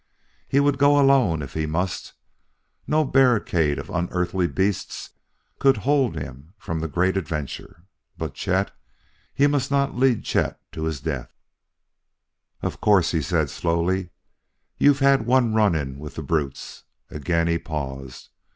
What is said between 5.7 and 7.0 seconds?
hold him from the